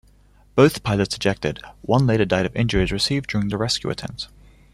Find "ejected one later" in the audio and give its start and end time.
1.15-2.25